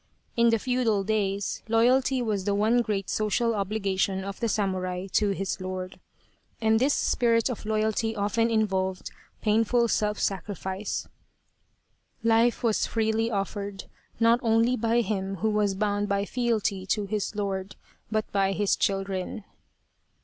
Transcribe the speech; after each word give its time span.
In 0.35 0.49
the 0.49 0.57
feudal 0.57 1.03
days 1.03 1.61
loyalty 1.67 2.23
was 2.23 2.45
the 2.45 2.55
one 2.55 2.81
great 2.81 3.07
social 3.07 3.53
obligation 3.53 4.23
of 4.23 4.39
the 4.39 4.49
samurai 4.49 5.05
to 5.13 5.29
his 5.29 5.61
lord. 5.61 5.99
And 6.59 6.79
this 6.79 6.95
spirit 6.95 7.51
of 7.51 7.67
loyalty 7.67 8.15
often 8.15 8.49
involved 8.49 9.11
painful 9.43 9.87
self 9.89 10.17
sacrifice." 10.19 11.07
Life 12.33 12.63
was 12.63 12.87
freely 12.87 13.29
offered, 13.29 13.83
not 14.19 14.39
only 14.41 14.75
by 14.75 15.01
him 15.01 15.35
who 15.35 15.51
was 15.51 15.75
bound 15.75 16.09
by 16.09 16.25
fealty 16.25 16.87
to 16.87 17.05
his 17.05 17.35
lord, 17.35 17.75
but 18.09 18.25
by 18.31 18.53
his 18.53 18.75
children." 18.75 19.43